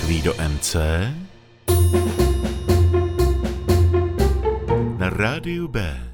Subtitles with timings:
[0.00, 0.76] Kvído MC
[4.98, 6.06] na rádiu B.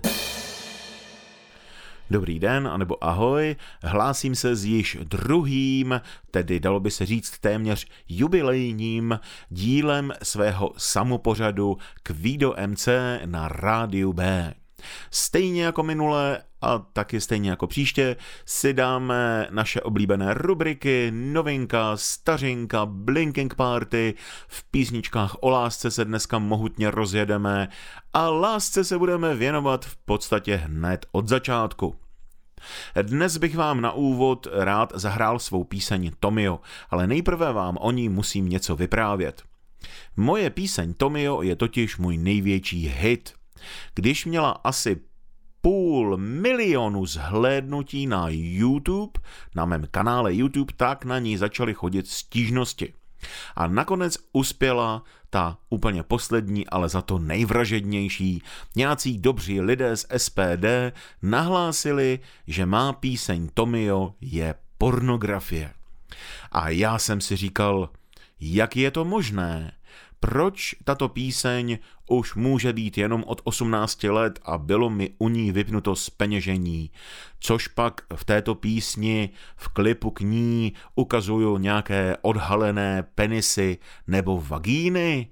[2.11, 6.01] Dobrý den, anebo ahoj, hlásím se s již druhým,
[6.31, 12.89] tedy dalo by se říct téměř jubilejním dílem svého samopořadu Kvído MC
[13.25, 14.55] na rádiu B.
[15.11, 22.87] Stejně jako minule a taky stejně jako příště si dáme naše oblíbené rubriky, novinka, stařinka,
[22.87, 24.15] blinking party,
[24.49, 27.69] v písničkách o lásce se dneska mohutně rozjedeme
[28.13, 31.97] a lásce se budeme věnovat v podstatě hned od začátku.
[33.03, 38.09] Dnes bych vám na úvod rád zahrál svou píseň Tomio, ale nejprve vám o ní
[38.09, 39.43] musím něco vyprávět.
[40.17, 43.35] Moje píseň Tomio je totiž můj největší hit.
[43.95, 45.01] Když měla asi
[45.63, 49.13] půl milionu zhlédnutí na YouTube,
[49.55, 52.93] na mém kanále YouTube, tak na ní začaly chodit stížnosti.
[53.57, 58.43] A nakonec uspěla ta úplně poslední, ale za to nejvražednější.
[58.77, 60.65] Nějací dobří lidé z SPD
[61.23, 65.71] nahlásili, že má píseň Tomio je pornografie.
[66.53, 67.89] A já jsem si říkal,
[68.41, 69.73] jak je to možné?
[70.23, 71.79] Proč tato píseň
[72.09, 76.91] už může být jenom od 18 let a bylo mi u ní vypnuto peněžení,
[77.41, 85.31] což pak v této písni, v klipu k ní ukazují nějaké odhalené penisy nebo vagíny.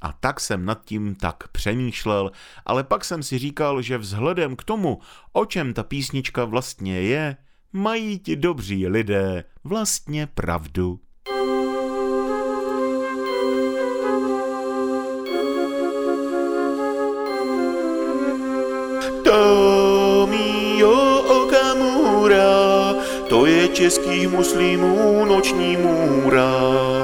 [0.00, 2.30] A tak jsem nad tím tak přemýšlel,
[2.66, 4.98] ale pak jsem si říkal, že vzhledem k tomu,
[5.32, 7.36] o čem ta písnička vlastně je,
[7.72, 11.00] mají ti dobří lidé vlastně pravdu.
[23.82, 27.01] Českých muslimů noční můra.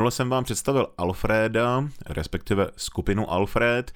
[0.00, 3.92] Minule jsem vám představil Alfreda, respektive skupinu Alfred,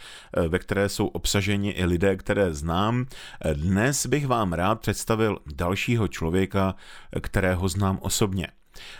[0.48, 3.06] ve které jsou obsaženi i lidé, které znám.
[3.54, 6.74] Dnes bych vám rád představil dalšího člověka,
[7.20, 8.46] kterého znám osobně.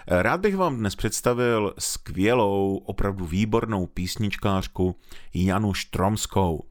[0.07, 4.97] Rád bych vám dnes představil skvělou, opravdu výbornou písničkářku
[5.35, 6.65] Janu Štromskou.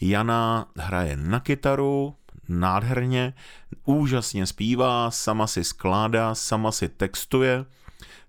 [0.00, 2.14] Jana hraje na kytaru,
[2.48, 3.34] nádherně,
[3.84, 7.64] úžasně zpívá, sama si skládá, sama si textuje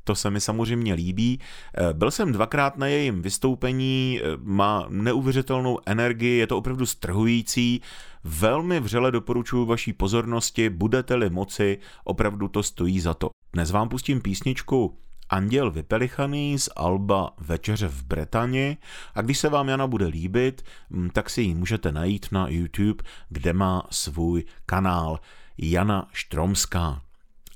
[0.04, 1.40] To se mi samozřejmě líbí.
[1.78, 7.82] Eh, byl jsem dvakrát na jejím vystoupení, eh, má neuvěřitelnou energii, je to opravdu strhující.
[8.24, 13.30] Velmi vřele doporučuji vaší pozornosti, budete-li moci, opravdu to stojí za to.
[13.54, 14.98] Dnes vám pustím písničku
[15.30, 18.78] Anděl vypelichaný z Alba Večeře v Bretani
[19.16, 23.04] a když se vám Jana bude líbit, mm, tak si ji můžete najít na YouTube,
[23.30, 25.20] kde má svůj kanál
[25.58, 27.02] Jana Štromská.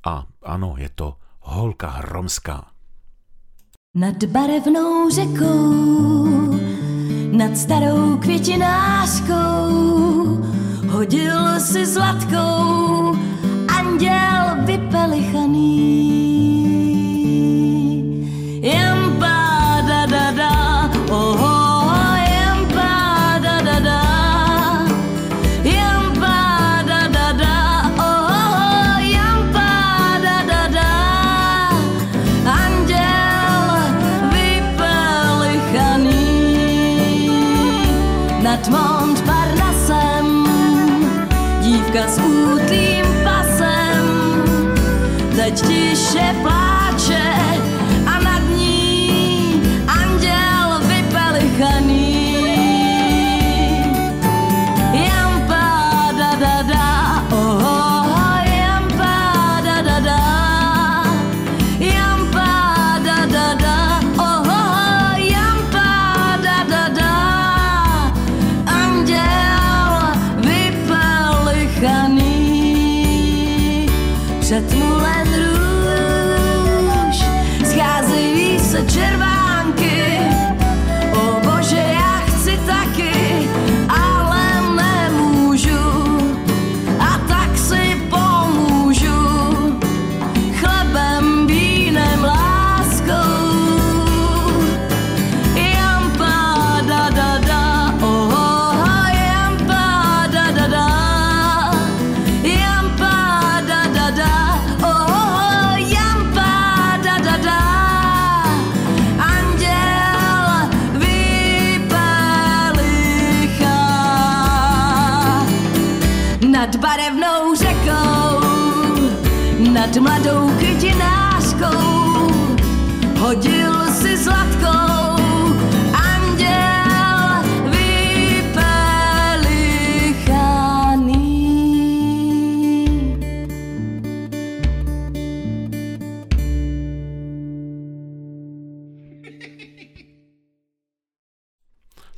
[0.05, 2.65] A ano, je to holka hromská.
[3.95, 5.73] Nad barevnou řekou,
[7.31, 9.33] nad starou květinářkou,
[10.89, 12.82] hodil si zlatkou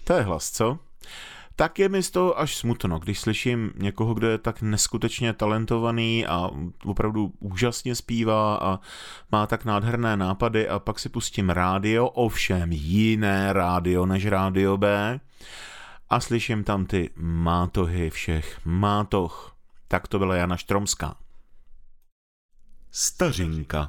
[0.05, 0.79] To je hlas, co?
[1.55, 6.25] tak je mi z toho až smutno, když slyším někoho, kdo je tak neskutečně talentovaný
[6.25, 6.49] a
[6.85, 8.79] opravdu úžasně zpívá a
[9.31, 15.19] má tak nádherné nápady a pak si pustím rádio, ovšem jiné rádio než rádio B
[16.09, 19.55] a slyším tam ty mátohy všech mátoch.
[19.87, 21.15] Tak to byla Jana Štromská.
[22.91, 23.87] Stařinka.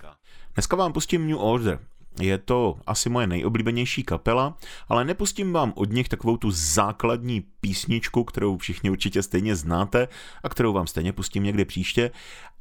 [0.54, 1.78] Dneska vám pustím New Order.
[2.20, 4.56] Je to asi moje nejoblíbenější kapela,
[4.88, 10.08] ale nepustím vám od nich takovou tu základní písničku, kterou všichni určitě stejně znáte
[10.42, 12.10] a kterou vám stejně pustím někdy příště,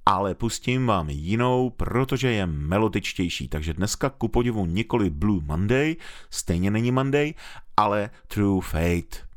[0.05, 3.47] ale pustím vám jinou, protože je melodičtější.
[3.47, 5.95] Takže dneska ku podivu nikoli Blue Monday,
[6.29, 7.33] stejně není Monday,
[7.77, 9.34] ale True Fate.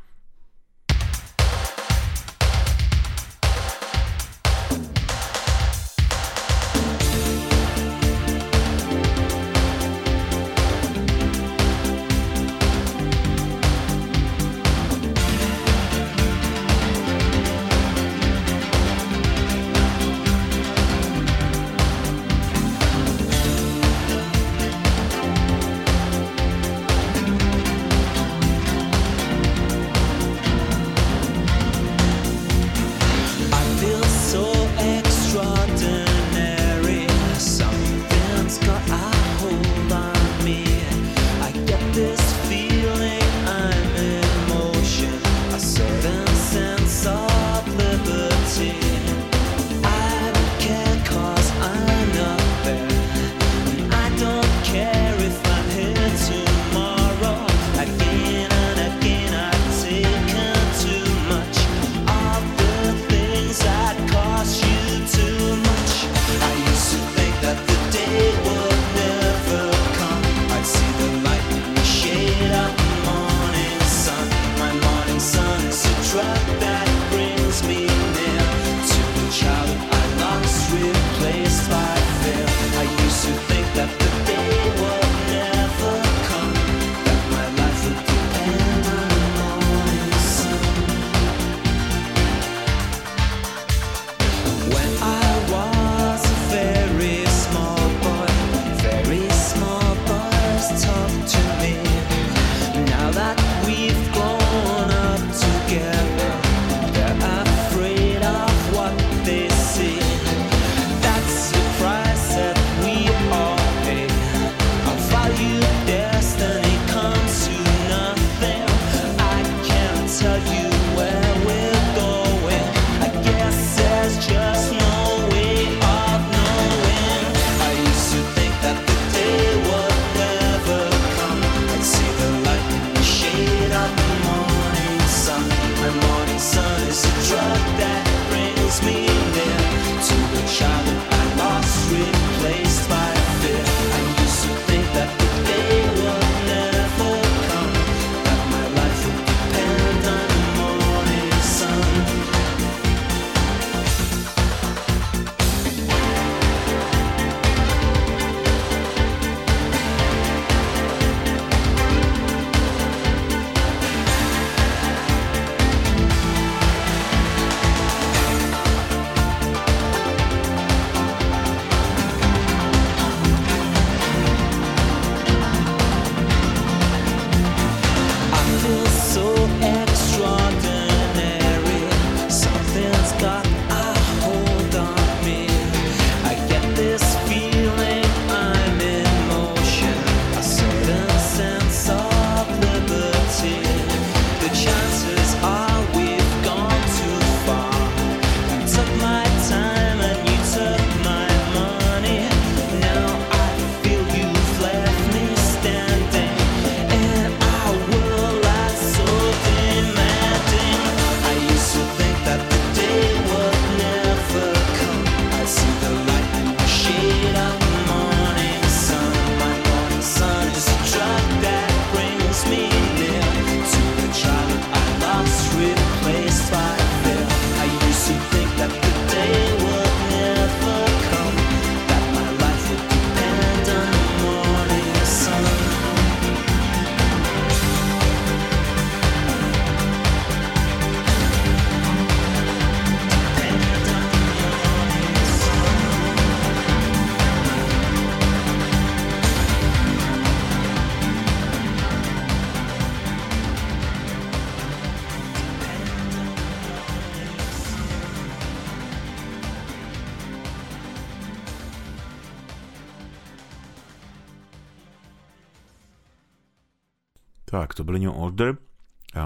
[268.38, 268.56] Order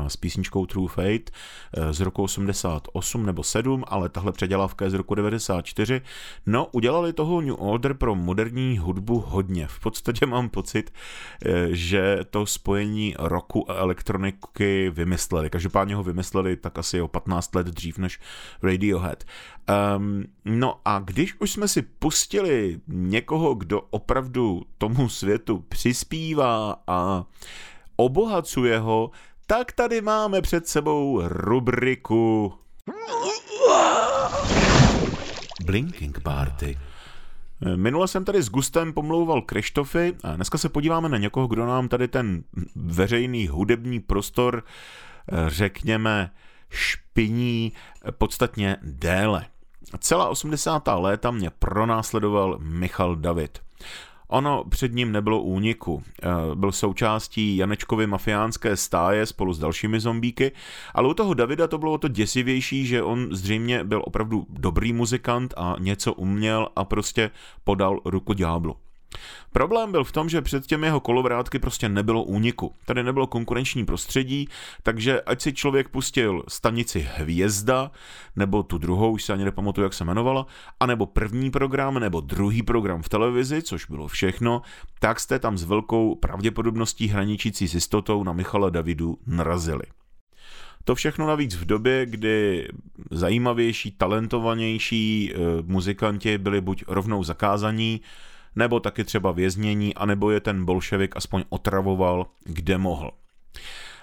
[0.09, 1.33] s písničkou True Fate
[1.90, 6.00] z roku 88 nebo 7, ale tahle předělávka je z roku 94.
[6.47, 9.66] No, udělali toho New Order pro moderní hudbu hodně.
[9.66, 10.92] V podstatě mám pocit,
[11.71, 15.50] že to spojení roku a elektroniky vymysleli.
[15.50, 18.21] Každopádně ho vymysleli tak asi o 15 let dřív než
[18.62, 19.25] Radiohead.
[19.97, 27.25] Um, no a když už jsme si pustili někoho, kdo opravdu tomu světu přispívá a
[27.97, 29.11] obohacuje ho,
[29.47, 32.55] tak tady máme před sebou rubriku
[35.65, 36.79] Blinking Party.
[37.77, 41.89] Minule jsem tady s Gustem pomlouval Krištofy a dneska se podíváme na někoho, kdo nám
[41.89, 42.45] tady ten
[42.77, 44.65] veřejný hudební prostor,
[45.47, 46.31] řekněme,
[46.71, 47.73] špiní
[48.19, 49.47] podstatně déle.
[49.99, 50.83] Celá 80.
[50.95, 53.59] léta mě pronásledoval Michal David.
[54.33, 56.03] Ono před ním nebylo úniku.
[56.23, 60.53] Eh, byl součástí Janečkovy mafiánské stáje spolu s dalšími zombíky,
[60.95, 65.55] ale u toho Davida to bylo to děsivější, že on zřejmě byl opravdu dobrý muzikant
[65.57, 67.31] a něco uměl a prostě
[67.65, 68.77] podal ruku ďáblu.
[69.52, 72.75] Problém byl v tom, že před těmi jeho kolovrátky prostě nebylo úniku.
[72.87, 74.49] Tady nebylo konkurenční prostředí,
[74.82, 77.90] takže ať si člověk pustil stanici Hvězda,
[78.37, 80.47] nebo tu druhou, už se ani nepamatuju, jak se jmenovala,
[80.80, 84.62] anebo první program, nebo druhý program v televizi, což bylo všechno,
[85.00, 89.85] tak jste tam s velkou pravděpodobností hraničící s jistotou na Michala Davidu narazili.
[90.85, 92.68] To všechno navíc v době, kdy
[93.11, 98.00] zajímavější, talentovanější e, muzikanti byli buď rovnou zakázaní,
[98.56, 103.11] nebo taky třeba věznění, anebo je ten bolševik aspoň otravoval, kde mohl.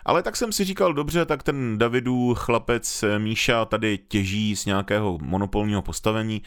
[0.05, 5.17] Ale tak jsem si říkal, dobře, tak ten Davidů chlapec Míša tady těží z nějakého
[5.21, 6.41] monopolního postavení,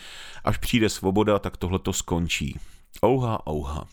[0.44, 2.59] až přijde svoboda, tak tohle to skončí.
[3.06, 3.87] Ouha, ouha.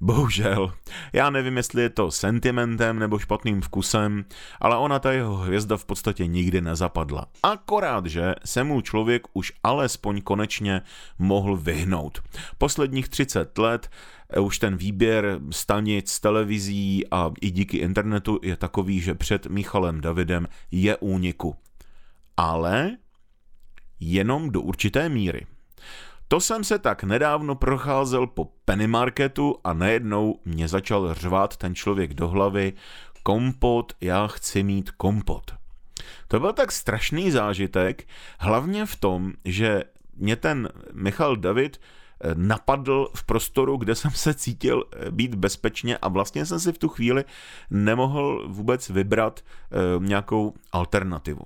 [0.00, 0.72] Bohužel,
[1.12, 4.24] já nevím, jestli je to sentimentem nebo špatným vkusem,
[4.60, 7.26] ale ona ta jeho hvězda v podstatě nikdy nezapadla.
[7.42, 10.82] Akorát, že se mu člověk už alespoň konečně
[11.18, 12.22] mohl vyhnout.
[12.58, 13.90] Posledních 30 let
[14.30, 20.00] eh, už ten výběr stanic, televizí a i díky internetu je takový, že před Michalem
[20.00, 21.56] Davidem je úniku.
[22.36, 22.96] Ale
[24.00, 25.46] jenom do určité míry.
[26.28, 31.74] To jsem se tak nedávno procházel po penny marketu a najednou mě začal řvát ten
[31.74, 32.72] člověk do hlavy
[33.22, 35.54] kompot, já chci mít kompot.
[36.28, 38.08] To byl tak strašný zážitek,
[38.38, 39.84] hlavně v tom, že
[40.16, 45.98] mě ten Michal David eh, napadl v prostoru, kde jsem se cítil eh, být bezpečně
[45.98, 47.24] a vlastně jsem si v tu chvíli
[47.70, 51.42] nemohl vůbec vybrat eh, nějakou alternativu.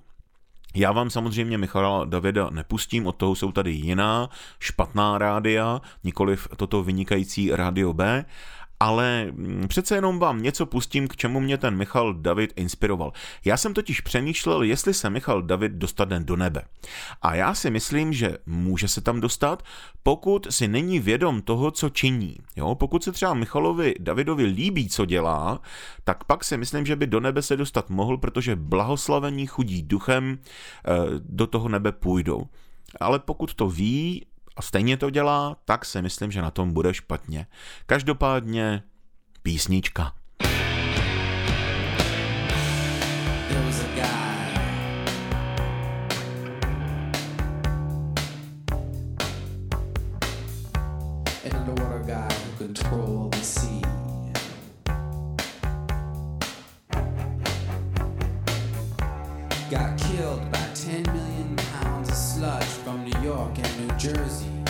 [0.74, 6.82] Já vám samozřejmě Michala Davida nepustím, od toho jsou tady jiná špatná rádia, nikoliv toto
[6.82, 8.24] vynikající rádio B,
[8.82, 13.12] ale mm, přece jenom vám něco pustím, k čemu mě ten Michal David inspiroval.
[13.44, 16.62] Já jsem totiž přemýšlel, jestli se Michal David dostane do nebe.
[17.22, 19.62] A já si myslím, že může se tam dostat,
[20.02, 22.36] pokud si není vědom toho, co činí.
[22.56, 22.74] Jo?
[22.74, 25.60] Pokud se třeba Michalovi Davidovi líbí, co dělá,
[26.04, 30.38] tak pak si myslím, že by do nebe se dostat mohl, protože blahoslavení chudí duchem
[30.38, 32.46] eh, do toho nebe půjdou.
[33.00, 36.94] Ale pokud to ví a stejně to dělá, tak si myslím, že na tom bude
[36.94, 37.46] špatně.
[37.86, 38.82] Každopádně
[39.42, 40.14] písnička.
[63.98, 64.61] Jersey.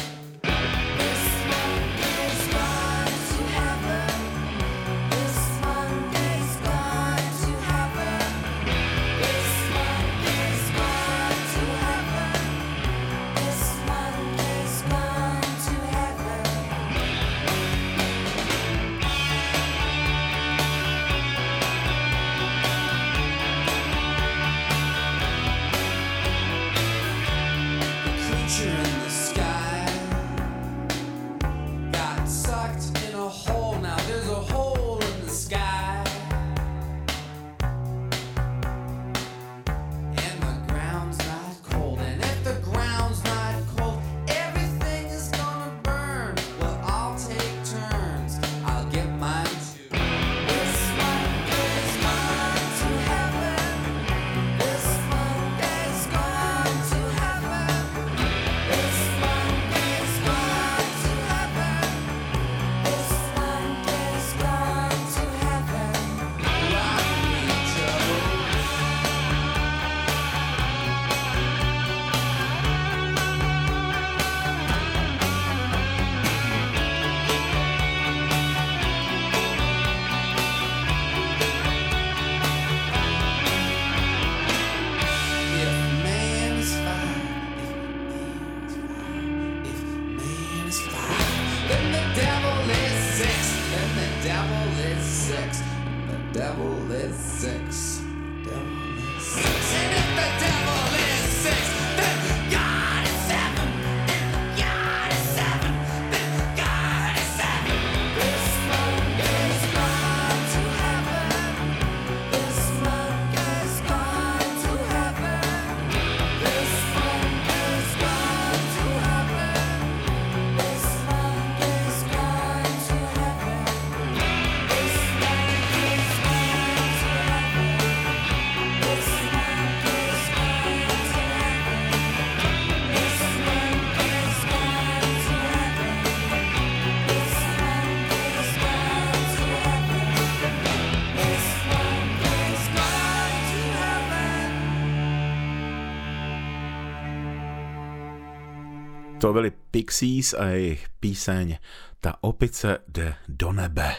[149.23, 151.57] To byly Pixies a jejich píseň
[152.01, 153.97] Ta opice jde do nebe.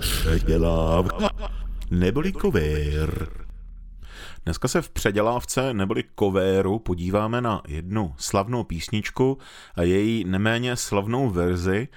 [0.00, 1.28] Předělávka
[1.90, 3.28] neboli kovér.
[4.44, 9.38] Dneska se v předělávce neboli kovéru podíváme na jednu slavnou písničku
[9.74, 11.88] a její neméně slavnou verzi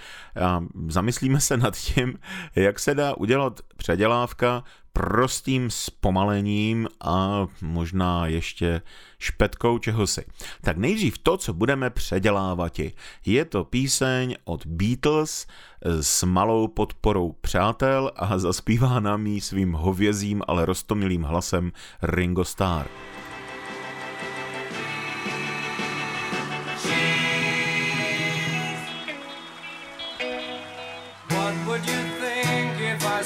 [0.42, 2.20] a zamyslíme se nad tím,
[2.56, 8.82] jak se dá udělat předělávka prostým zpomalením a možná ještě
[9.20, 10.26] špetkou čehosi.
[10.62, 12.80] Tak nejdřív to, co budeme předělávat,
[13.26, 15.48] Je to píseň od Beatles
[15.82, 22.46] eh, s malou podporou přátel a zaspívá nám ji svým hovězím, ale roztomilým hlasem Ringo
[22.46, 22.88] Starr.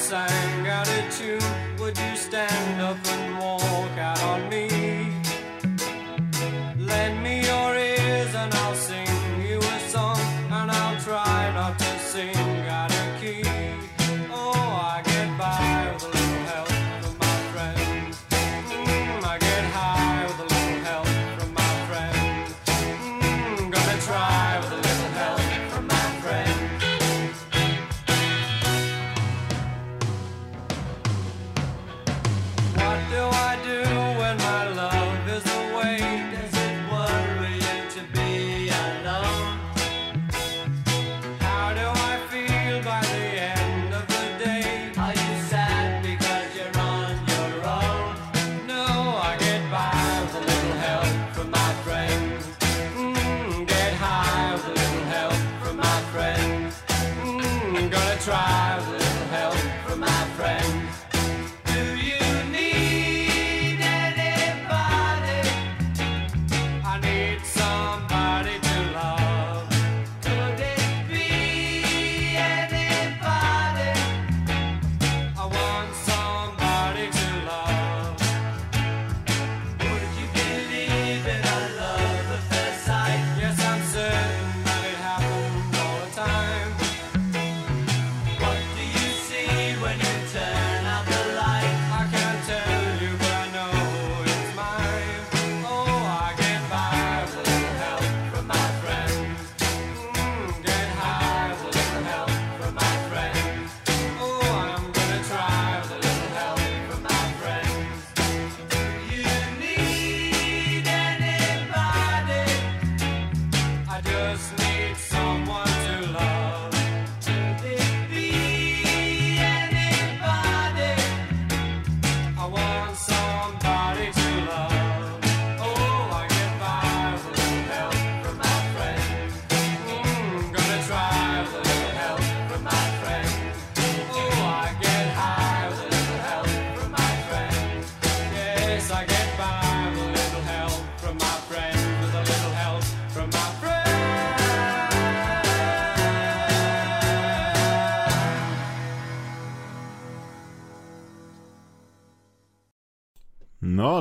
[0.05, 1.41] sang out a tune,
[1.79, 4.74] would you stand up and walk out on me?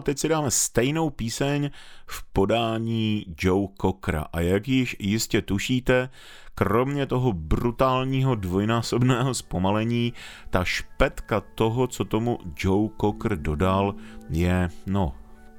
[0.05, 1.71] teď si dáme stejnou píseň
[2.07, 4.27] v podání Joe Cockra.
[4.33, 6.09] A jak již jistě tušíte,
[6.55, 10.13] kromě toho brutálního dvojnásobného zpomalení,
[10.51, 13.95] ta špetka toho, co tomu Joe Cocker dodal,
[14.31, 15.15] je, no,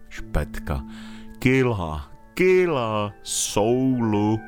[0.09, 0.83] špetka.
[1.39, 4.39] Kila, kila soulu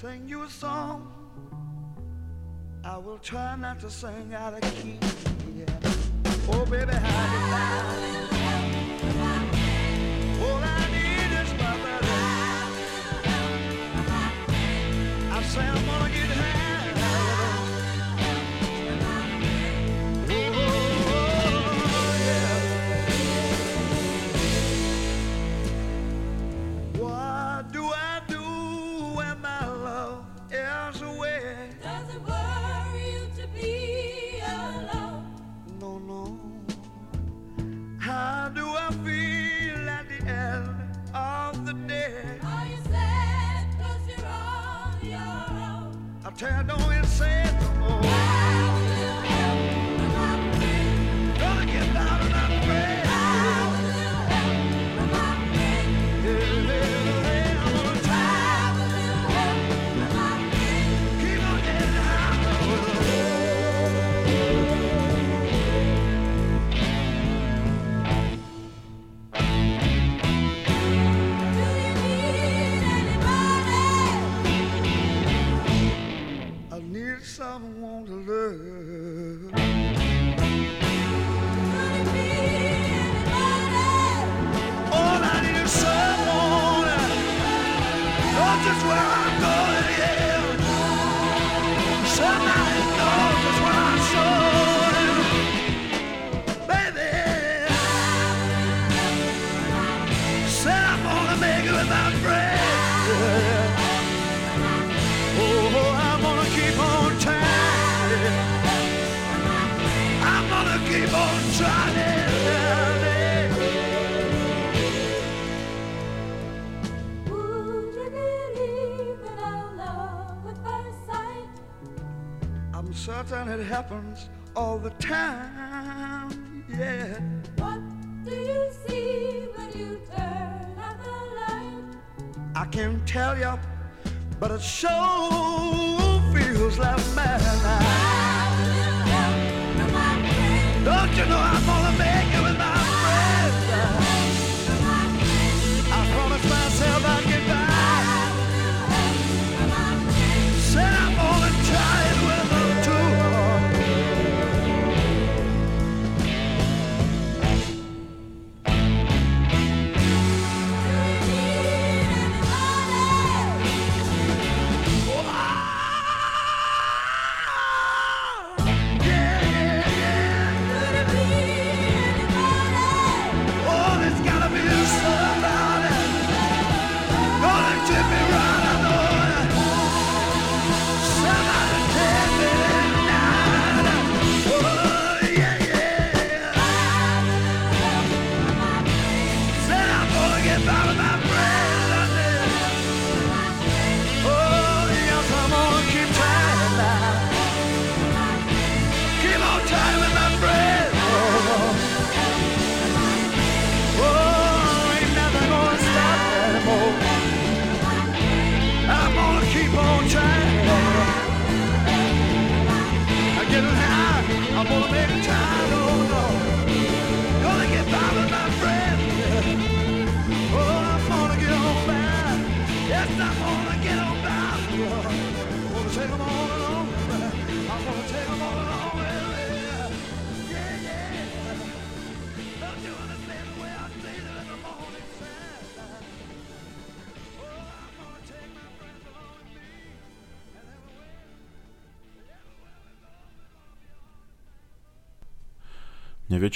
[0.00, 1.10] sing you a song.
[2.84, 4.98] I will try not to sing out of key.
[5.56, 5.64] Yeah.
[6.50, 8.25] Oh, baby, how do you like?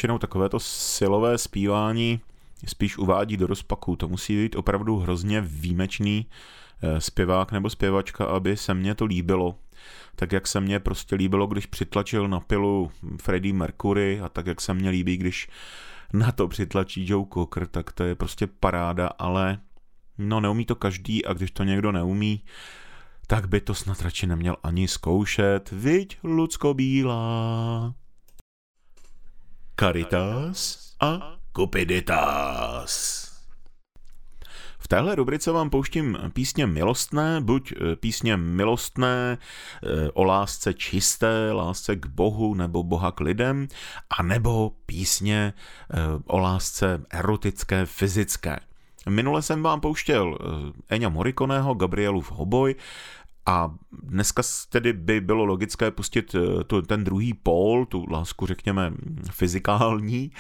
[0.01, 2.21] většinou takovéto silové zpívání
[2.67, 3.97] spíš uvádí do rozpaku.
[3.97, 6.27] To musí být opravdu hrozně výjimečný
[6.83, 9.59] eh, zpěvák nebo zpěvačka, aby se mně to líbilo.
[10.17, 12.91] Tak jak se mně prostě líbilo, když přitlačil na pilu
[13.23, 15.49] Freddie Mercury a tak jak se mně líbí, když
[16.13, 19.59] na to přitlačí Joe Cocker, tak to je prostě paráda, ale
[20.19, 22.45] no neumí to každý a když to někdo neumí,
[23.27, 25.71] tak by to snad radši neměl ani zkoušet.
[25.73, 27.95] Viď, Lucko Bílá.
[29.81, 33.27] Caritas a Cupiditas.
[34.79, 41.53] V téhle rubrice vám pouštím písně milostné, buď eh, písně milostné eh, o lásce čisté,
[41.53, 43.69] lásce k Bohu nebo Boha k lidem,
[44.19, 45.53] anebo písně
[45.91, 48.61] eh, o lásce erotické, fyzické.
[49.09, 50.39] Minule jsem vám pouštěl
[50.89, 52.75] Eňa Morikoného, Gabrielův Hoboj,
[53.47, 58.93] a dneska tedy by bylo logické pustit eh, tu, ten druhý pól, tu lásku řekněme
[59.31, 60.33] fyzikální.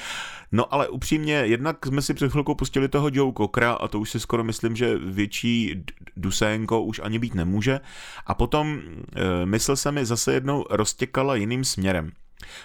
[0.52, 4.10] No ale upřímně, jednak jsme si před chvilkou pustili toho Joe Cockera a to už
[4.10, 5.84] si skoro myslím, že větší
[6.16, 7.80] dusénko už ani být nemůže.
[8.26, 8.80] A potom
[9.16, 12.12] e, mysl se mi zase jednou roztěkala jiným směrem.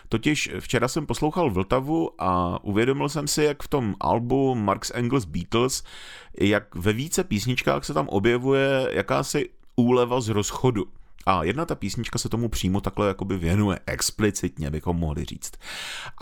[0.09, 5.25] Totiž včera jsem poslouchal Vltavu a uvědomil jsem si, jak v tom albu Marx Engels
[5.25, 5.83] Beatles,
[6.39, 10.85] jak ve více písničkách se tam objevuje jakási úleva z rozchodu.
[11.25, 15.51] A jedna ta písnička se tomu přímo takhle jakoby věnuje, explicitně bychom mohli říct.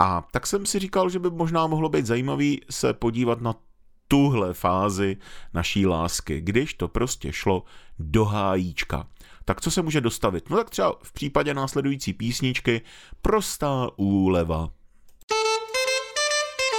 [0.00, 3.54] A tak jsem si říkal, že by možná mohlo být zajímavý se podívat na
[4.08, 5.16] tuhle fázi
[5.54, 7.64] naší lásky, když to prostě šlo
[7.98, 9.06] do hájíčka.
[9.44, 10.50] Tak co se může dostavit?
[10.50, 12.80] No tak třeba v případě následující písničky
[13.22, 14.70] prostá úleva.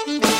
[0.07, 0.34] Jde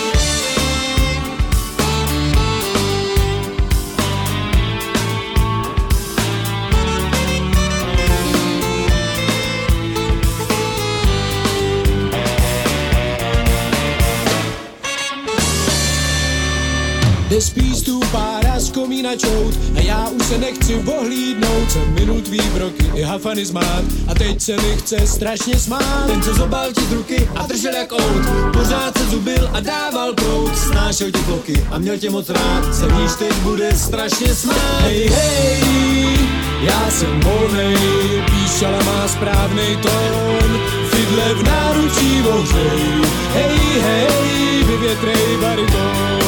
[18.75, 21.71] komína čout a já už se nechci bohlídnout.
[21.71, 26.07] Jsem minul tvý broky i hafany zmát a teď se mi chce strašně smát.
[26.07, 30.13] Ten, co zobal ti z ruky a držel jak out, pořád se zubil a dával
[30.13, 30.57] prout.
[30.57, 34.81] Snášel ti bloky a měl tě moc rád, se víš, teď bude strašně smát.
[34.81, 36.17] Hej, hej,
[36.61, 37.77] já jsem volnej,
[38.25, 40.59] píšala má správnej tón,
[40.89, 43.01] fidle v náručí ohřej.
[43.33, 46.24] Hej, hej, vyvětrej bariton.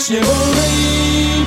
[0.00, 1.46] Konečně volnej.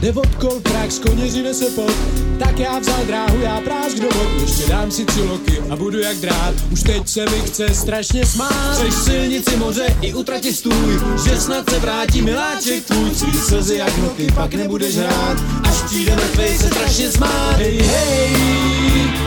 [0.00, 1.00] Jde od kol, prak z
[1.42, 1.94] nese pot,
[2.38, 5.98] tak já vzal dráhu, já prásk do vod, ještě dám si tři loky a budu
[5.98, 8.76] jak drát, už teď se mi chce strašně smát.
[8.76, 13.98] Seš silnici moře i utrati stůj, že snad se vrátí miláček tvůj, svý slzy jak
[13.98, 17.56] hnoky, pak nebudeš hrát, až přijde mrtvej se strašně smát.
[17.56, 18.36] Hej, hej,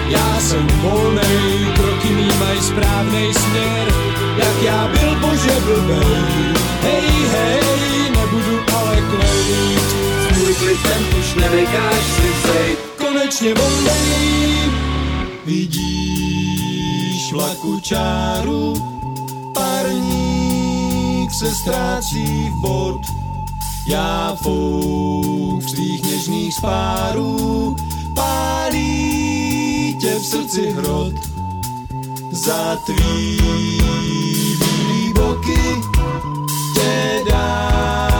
[0.10, 3.94] já jsem volnej, kroky mý mají správnej směr,
[4.38, 6.52] jak já byl bože blbej.
[6.82, 7.11] Hej,
[9.52, 14.72] klejt, Můj klitem už nenecháš si sejt konečně volnej.
[15.46, 18.74] Vidíš vlaku čáru,
[19.54, 23.02] parník se ztrácí v bod.
[23.88, 27.76] Já fouk svých něžných spárů,
[28.16, 31.14] pálí tě v srdci hrot.
[32.32, 33.38] Za tvý
[34.60, 35.82] bílý boky
[36.76, 38.11] tě dál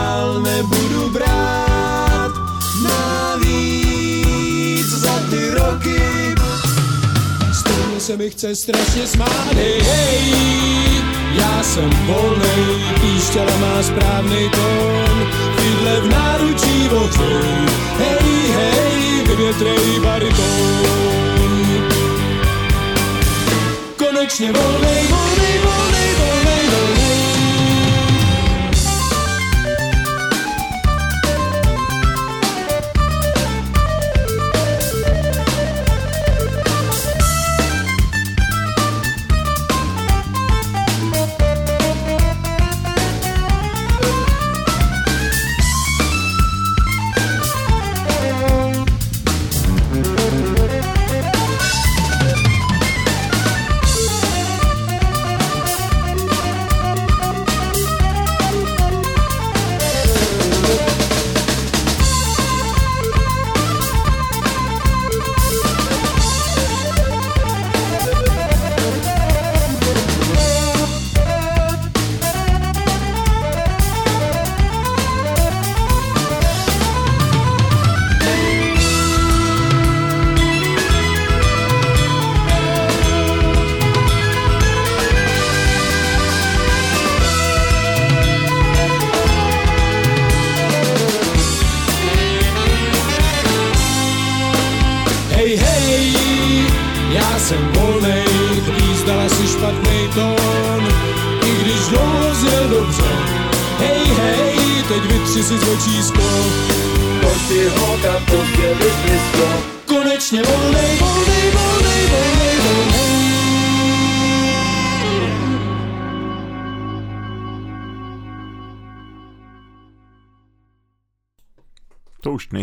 [8.12, 12.64] se mi chce strašně smát Hej, hej, já jsem volnej
[13.00, 15.16] Píšťala má správnej tón.
[15.56, 20.82] Fidle v náručí ohřej Hej, hej, vyvětrej bariton.
[23.96, 26.41] Konečně volnej, volnej, volnej, volnej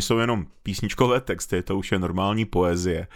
[0.09, 3.07] nejsou jenom písničkové texty, to už je normální poezie.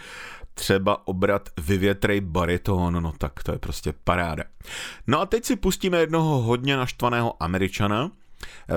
[0.54, 4.44] Třeba obrat Vyvětrej bariton, no tak to je prostě paráda.
[5.06, 8.10] No a teď si pustíme jednoho hodně naštvaného američana.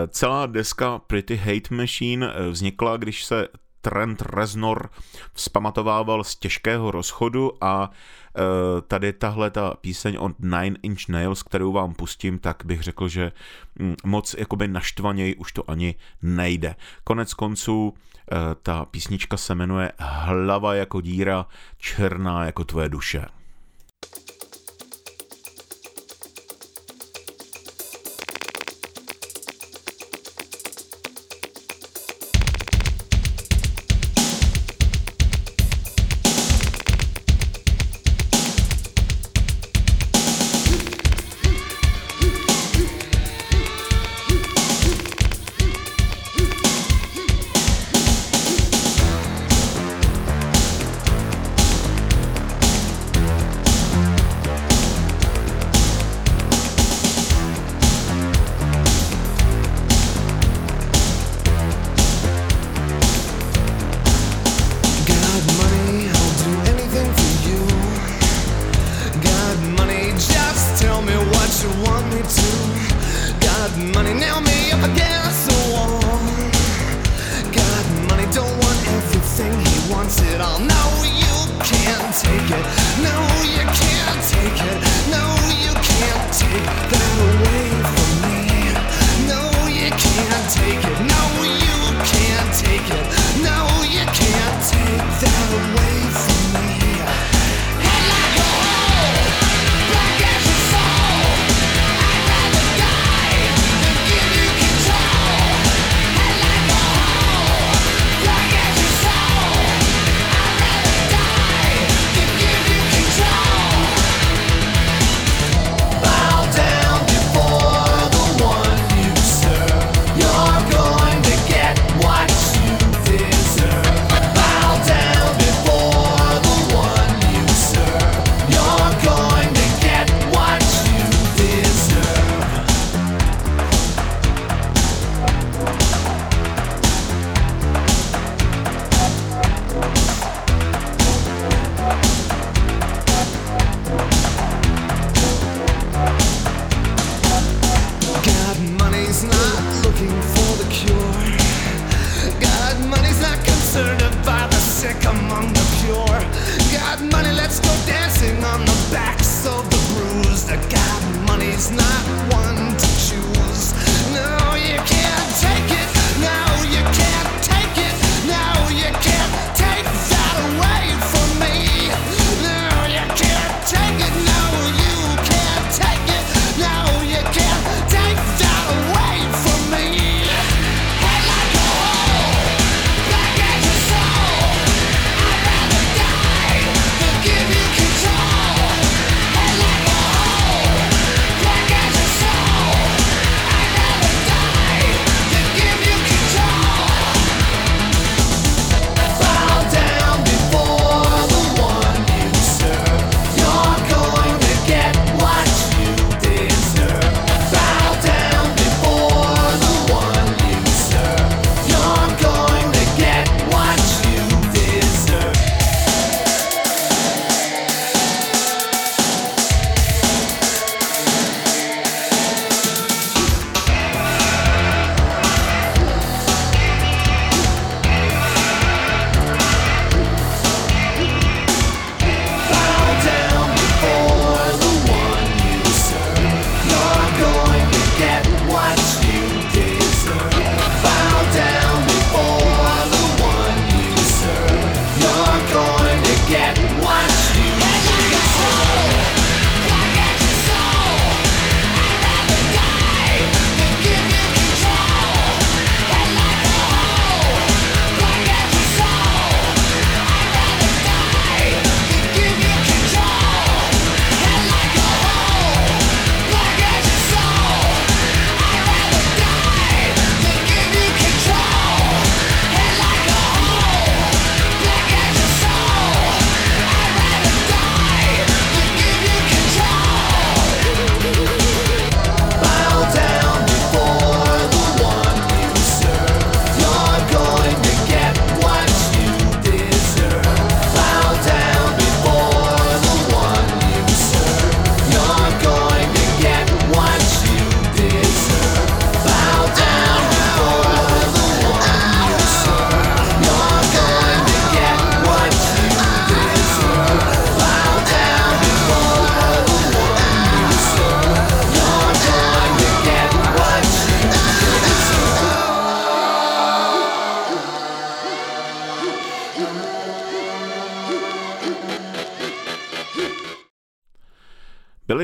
[0.08, 3.48] Celá deska Pretty Hate Machine eh, vznikla, když se
[3.88, 4.90] Trent Reznor
[5.34, 8.42] vzpamatovával z těžkého rozchodu a eh,
[8.88, 13.32] tady tahle ta píseň od Nine Inch Nails, kterou vám pustím, tak bych řekl, že
[13.80, 16.76] mm, moc jakoby naštvaněji už to ani nejde.
[17.04, 21.46] Konec konců eh, ta písnička se jmenuje Hlava jako díra,
[21.78, 23.26] černá jako tvoje duše.
[24.16, 24.37] Got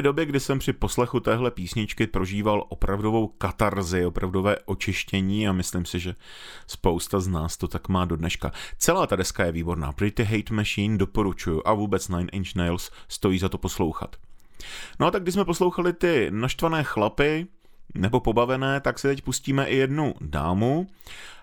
[0.04, 6.00] Doby, kdy jsem při poslechu téhle písničky prožíval opravdovou katarzi, opravdové očištění a myslím si,
[6.00, 6.16] že
[6.68, 8.52] spousta z nás to tak má do dneška.
[8.78, 9.92] Celá ta deska je výborná.
[9.92, 14.16] Pretty Hate Machine doporučuju a vůbec Nine Inch Nails stojí za to poslouchat.
[15.00, 17.48] No a tak když jsme poslouchali ty naštvané chlapy,
[17.94, 20.88] nebo pobavené, tak si teď pustíme i jednu dámu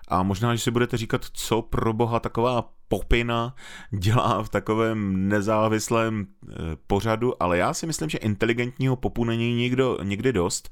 [0.07, 3.55] a možná, že si budete říkat, co pro boha taková popina
[3.91, 6.53] dělá v takovém nezávislém eh,
[6.87, 10.69] pořadu, ale já si myslím, že inteligentního popu není nikdo, nikdy dost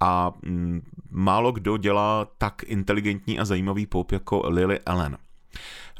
[0.00, 5.16] a mm, málo kdo dělá tak inteligentní a zajímavý pop jako Lily Allen.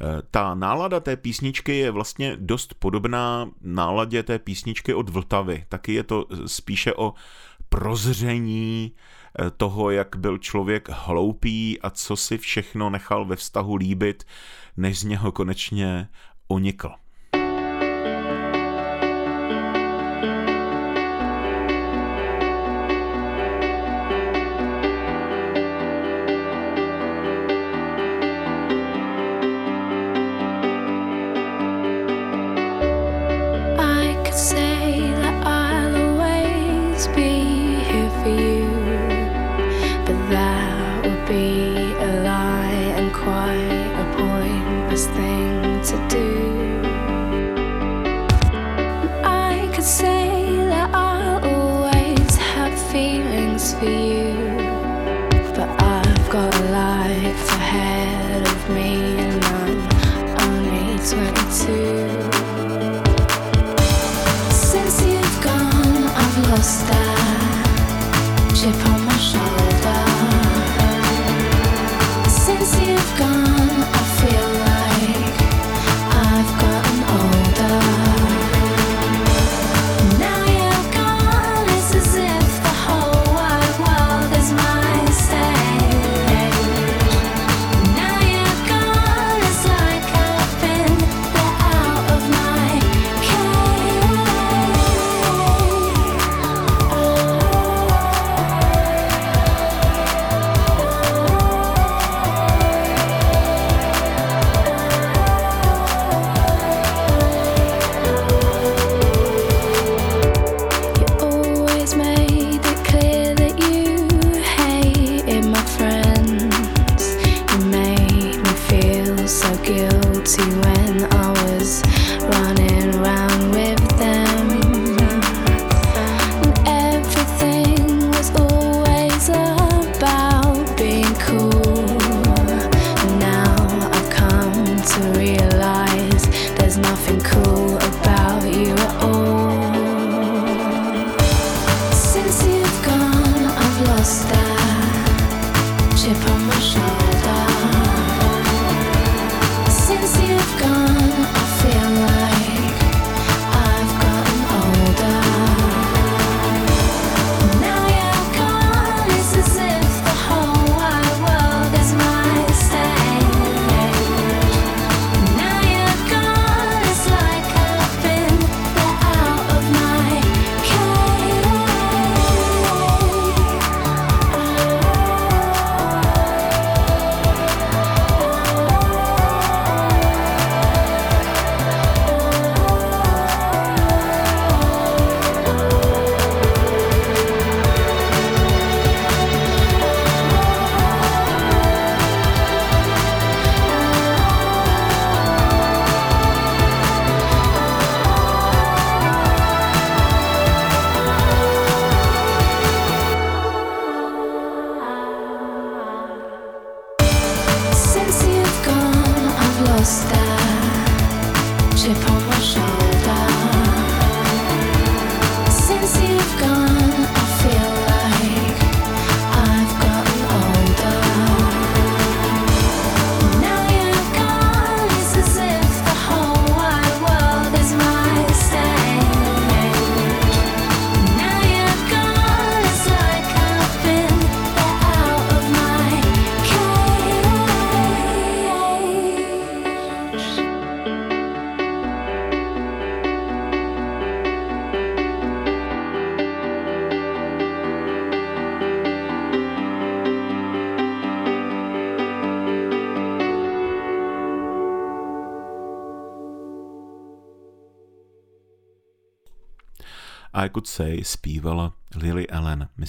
[0.01, 5.65] Eh, Ta nálada té písničky je vlastně dost podobná náladě té písničky od Vltavy.
[5.69, 7.13] Taky je to spíše o
[7.69, 8.91] prozření
[9.39, 14.23] eh, toho, jak byl člověk hloupý a co si všechno nechal ve vztahu líbit,
[14.77, 16.09] než z něho konečně
[16.47, 16.91] unikl.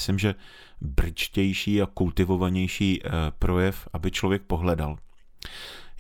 [0.01, 0.35] Myslím, že
[0.81, 4.97] brčtější a kultivovanější eh, projev, aby člověk pohledal.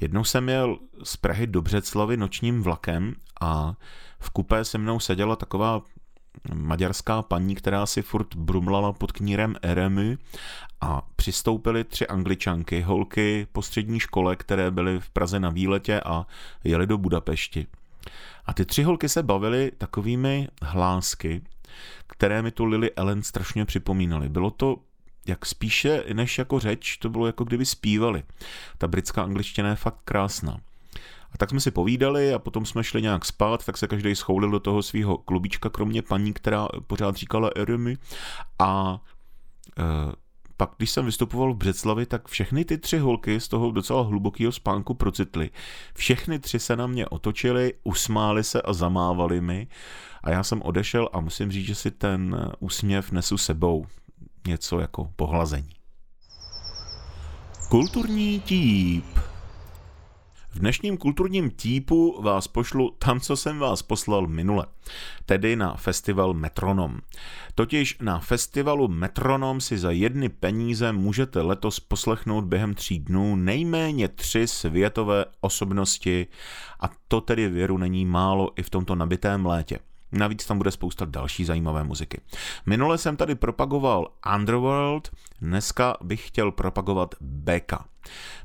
[0.01, 3.74] Jednou jsem jel z Prahy do Břeclavy nočním vlakem a
[4.20, 5.82] v kupé se mnou seděla taková
[6.55, 10.18] maďarská paní, která si furt brumlala pod knírem Eremy
[10.80, 16.26] a přistoupily tři angličanky, holky po střední škole, které byly v Praze na výletě a
[16.64, 17.66] jeli do Budapešti.
[18.46, 21.42] A ty tři holky se bavily takovými hlásky,
[22.06, 24.28] které mi tu Lily Ellen strašně připomínaly.
[24.28, 24.76] Bylo to
[25.26, 28.22] jak spíše než jako řeč, to bylo jako kdyby zpívali.
[28.78, 30.60] Ta britská angličtina je fakt krásná.
[31.32, 34.50] A tak jsme si povídali a potom jsme šli nějak spát, tak se každý schoulil
[34.50, 37.96] do toho svého klubička, kromě paní, která pořád říkala Eremy.
[38.58, 39.00] A
[39.78, 39.82] e,
[40.61, 44.52] pak, když jsem vystupoval v Břeclavi, tak všechny ty tři holky z toho docela hlubokého
[44.52, 45.50] spánku procitly.
[45.94, 49.68] Všechny tři se na mě otočily, usmály se a zamávali mi.
[50.22, 53.86] A já jsem odešel a musím říct, že si ten úsměv nesu sebou.
[54.46, 55.72] Něco jako pohlazení.
[57.68, 59.04] Kulturní típ.
[60.53, 64.66] V dnešním kulturním típu vás pošlu tam, co jsem vás poslal minule,
[65.26, 67.01] tedy na festival Metronom.
[67.55, 74.09] Totiž na festivalu Metronom si za jedny peníze můžete letos poslechnout během tří dnů nejméně
[74.09, 76.26] tři světové osobnosti
[76.80, 79.78] a to tedy věru není málo i v tomto nabitém létě.
[80.12, 82.20] Navíc tam bude spousta další zajímavé muziky.
[82.66, 87.84] Minule jsem tady propagoval Underworld, dneska bych chtěl propagovat Becka.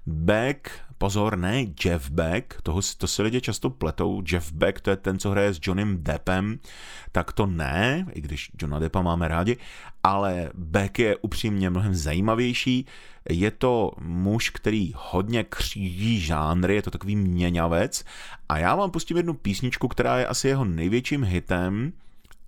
[0.06, 4.96] Beck, pozor, ne Jeff Beck, toho, to si lidé často pletou, Jeff Beck to je
[4.96, 6.60] ten, co hraje s Johnem Deppem,
[7.12, 9.58] tak to ne, i když Johna Deppa máme rádi,
[10.04, 12.86] ale Beck je upřímně mnohem zajímavější,
[13.30, 18.06] je to muž, který hodně kříží žánry, je to takový měňavec.
[18.50, 21.93] A já vám pustím jednu písničku, která je asi jeho největším hitem,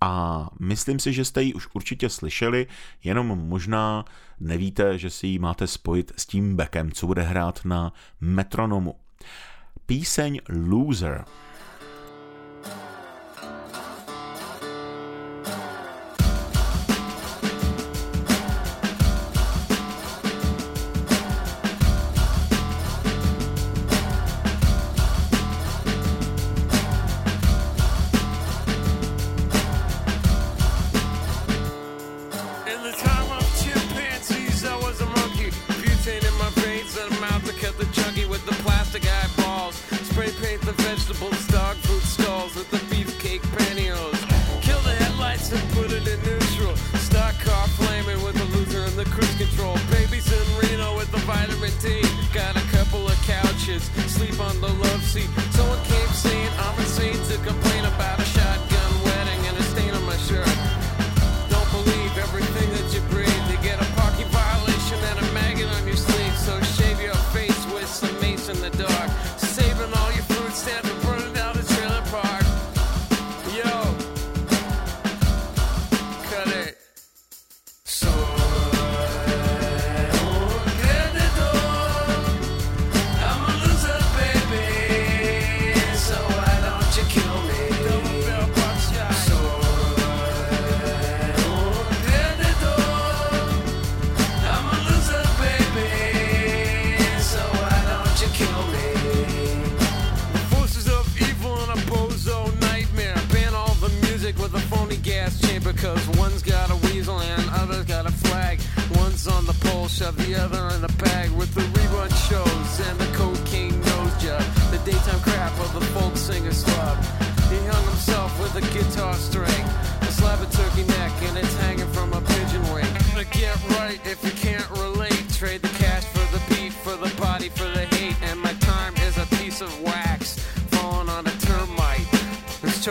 [0.00, 2.66] a myslím si, že jste ji už určitě slyšeli,
[3.04, 4.04] jenom možná
[4.40, 8.94] nevíte, že si ji máte spojit s tím Beckem, co bude hrát na metronomu.
[9.86, 11.24] Píseň Loser.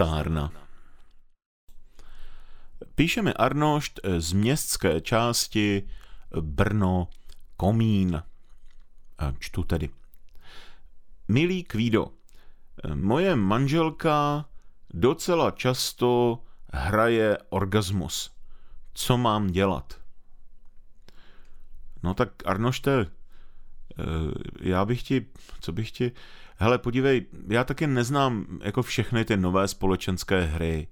[0.00, 0.52] Listárna.
[2.94, 5.88] Píše mi Arnošt z městské části
[6.40, 7.08] Brno
[7.56, 8.22] Komín.
[9.38, 9.90] Čtu tedy.
[11.28, 12.12] Milý Kvído,
[12.94, 14.44] moje manželka
[14.90, 16.38] docela často
[16.72, 18.30] hraje orgasmus.
[18.94, 20.00] Co mám dělat?
[22.02, 24.04] No tak Arnošte, eh,
[24.60, 25.26] já bych ti,
[25.60, 26.12] co bych ti,
[26.60, 30.88] hele podívej, já taky neznám jako všechny ty nové společenské hry,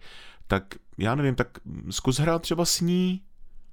[0.46, 0.64] tak
[0.98, 1.48] já nevím, tak
[1.90, 3.22] zkus hrát třeba s ní,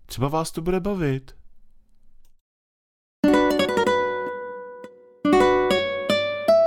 [0.06, 1.36] třeba vás to bude bavit.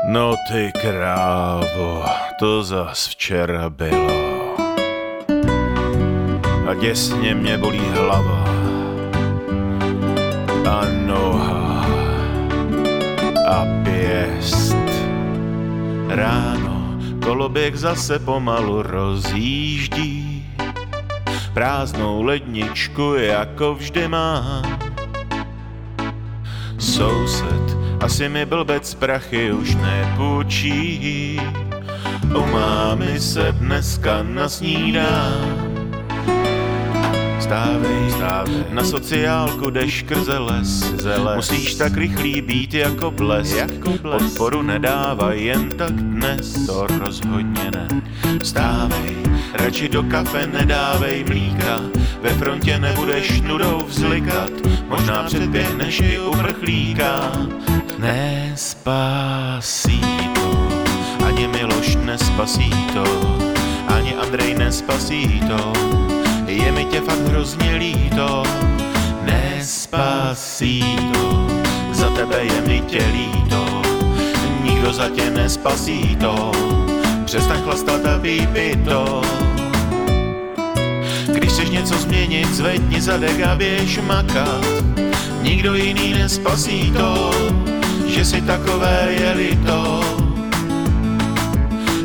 [0.08, 2.04] No ty krávo,
[2.38, 4.56] to zas včera bylo.
[6.68, 8.44] A děsně mě bolí hlava
[10.70, 11.86] a noha
[13.48, 14.77] a pěst.
[16.08, 20.46] Ráno koloběh zase pomalu rozjíždí,
[21.54, 24.78] prázdnou ledničku jako vždy mám.
[26.78, 31.40] Soused asi mi blbec prachy už nepůjčí,
[32.36, 35.67] u mámy se dneska nasnídám.
[37.48, 41.36] Stávej, stávej, na sociálku jdeš krze les, les.
[41.36, 44.22] Musíš tak rychlý být jako bles, jako bles.
[44.22, 47.88] Podporu nedávaj jen tak dnes, to rozhodně ne.
[48.42, 49.16] Stávej,
[49.54, 51.80] radši do kafe nedávej mlíka,
[52.22, 54.50] ve frontě nebudeš nudou vzlikat,
[54.88, 57.32] možná předběhneš i uprchlíka.
[57.98, 60.00] Nespasí
[60.34, 60.68] to,
[61.26, 63.04] ani Miloš nespasí to,
[63.88, 65.72] ani Andrej nespasí to,
[66.48, 68.42] je mi tě fakt hrozně líto,
[69.22, 71.46] nespasí to,
[71.92, 73.82] za tebe je mi tě líto,
[74.62, 76.52] nikdo za tě nespasí to,
[77.24, 79.22] přestaň chlastat a vypij to.
[81.32, 84.64] Když chceš něco změnit, zvedni zadek a běž makat,
[85.42, 87.30] nikdo jiný nespasí to,
[88.06, 90.00] že si takové je líto.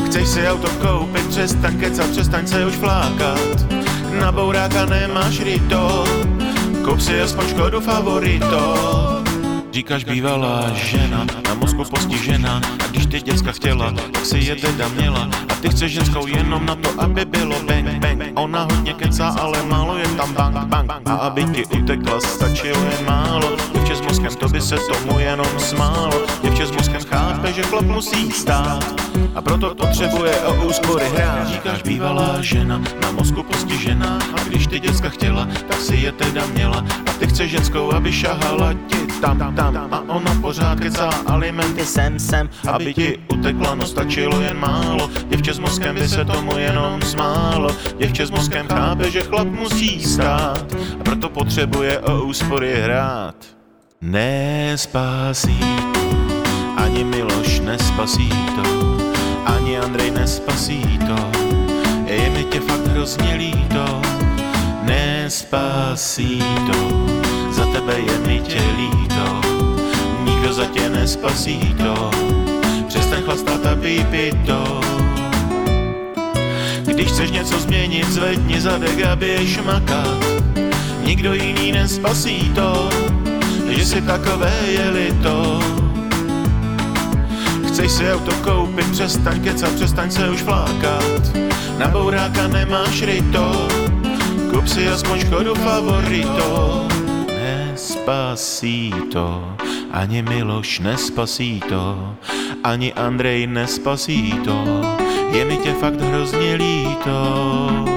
[0.06, 3.73] Chceš si auto koupit, přestaň kecat, přestaň se už flákat.
[4.20, 6.06] Na bouráka nemáš rito,
[6.86, 8.62] kup si aspoň škodu favorito.
[9.74, 14.88] Říkáš bývalá žena, na mozku postižená A když ty děcka chtěla, tak si je teda
[14.88, 15.30] měla.
[15.50, 18.22] A ty chceš ženskou jenom na to, aby bylo bang bang.
[18.36, 20.92] Ona hodně kecá, ale málo je tam bang bang.
[21.06, 23.58] A aby ti utekla, stačilo je málo
[23.94, 26.26] Děvče s mozkem, to by se tomu jenom smálo.
[26.42, 29.02] Děvče s mozkem chápe, že chlap musí stát.
[29.36, 34.20] A proto potřebuje o úspory hrát Říkáš bývalá žena, na mozku postižená.
[34.34, 36.86] A když ty děcka chtěla, tak si je teda měla.
[37.06, 39.90] A ty chceš ženskou, aby šahala ti tam, tam.
[39.92, 42.50] A ona pořád kecá alimenty sem, sem.
[42.68, 45.10] Aby ti utekla, no stačilo jen málo.
[45.28, 47.70] Děvče s mozkem by se tomu jenom smálo.
[47.98, 50.76] Děvče s mozkem chápe, že chlap musí stát.
[51.00, 53.63] A proto potřebuje o úspory hrát
[54.04, 55.60] Nespasí.
[55.94, 56.04] To,
[56.76, 58.98] ani Miloš nespasí to,
[59.46, 61.16] ani Andrej nespasí to,
[62.06, 64.02] je mi tě fakt hrozně líto,
[64.84, 66.80] nespasí to,
[67.52, 69.42] za tebe je mi tě líto,
[70.24, 72.12] nikdo za tě nespasí to,
[72.88, 74.82] přestaň chlastat a vypij to.
[76.86, 80.18] Když chceš něco změnit, zvedni zadek a běž makat,
[81.04, 82.90] nikdo jiný nespasí to,
[83.78, 85.60] že si takové je lito.
[87.68, 91.22] Chceš si auto koupit, přestaň kecat, přestaň se už flákat.
[91.78, 93.68] Na bouráka nemáš rito,
[94.52, 96.86] kup si aspoň škodu favorito.
[97.28, 99.58] Nespasí to,
[99.92, 102.14] ani Miloš nespasí to,
[102.64, 104.86] ani Andrej nespasí to,
[105.32, 107.93] je mi tě fakt hrozně líto.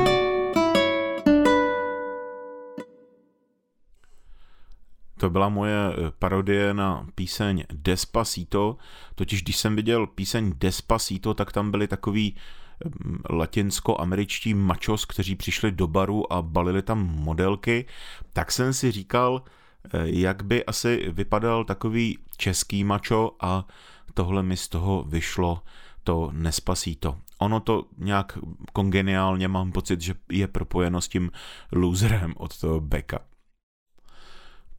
[5.26, 8.76] To byla moje eh, parodie na píseň Despacito,
[9.14, 12.36] totiž když jsem viděl píseň Despacito, tak tam byli takový
[12.84, 17.86] mm, latinsko-američtí mačos, kteří přišli do baru a balili tam modelky,
[18.32, 19.42] tak jsem si říkal,
[19.84, 23.66] eh, jak by asi vypadal takový český mačo a
[24.14, 25.62] tohle mi z toho vyšlo
[26.04, 27.18] to Nespasito.
[27.38, 28.38] Ono to nějak
[28.72, 31.30] kongeniálně mám pocit, že je propojeno s tím
[31.72, 33.18] loserem od toho Beka.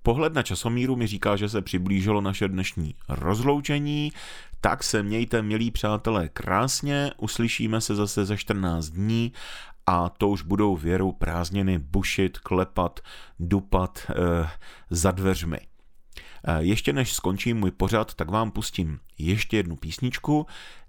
[0.07, 4.11] Pohled na časomíru mi říká, že se přiblížilo naše dnešní rozloučení,
[4.61, 9.33] tak se mějte, milí přátelé, krásně, uslyšíme se zase za 14 dní
[9.85, 12.99] a to už budou věrou prázdniny bušit, klepat,
[13.39, 14.49] dupat eh,
[14.89, 15.59] za dveřmi.
[16.47, 20.45] Eh, Ještě než skončím můj pořad, tak vám pustím ještě jednu písničku.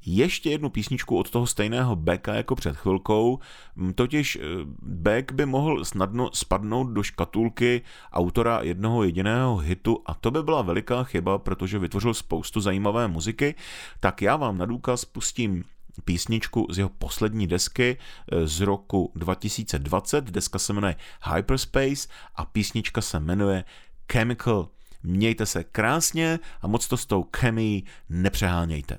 [0.07, 3.39] Ještě jednu písničku od toho stejného Becka jako před chvilkou,
[3.77, 4.41] Mm, totiž eh,
[4.83, 7.83] Beck by mohl snadno spadnout do škatulky
[8.13, 13.55] autora jednoho jediného hitu a to by byla veliká chyba, protože vytvořil spoustu zajímavé muziky,
[14.01, 15.65] tak já vám na důkaz pustím
[16.05, 17.97] písničku z jeho poslední desky
[18.33, 20.31] eh, z roku 2020.
[20.31, 20.97] Deska se jmenuje
[21.35, 23.65] Hyperspace a písnička se jmenuje
[24.13, 24.69] Chemical.
[25.03, 28.99] Mějte se krásně a moc to s tou chemií nepřehánějte.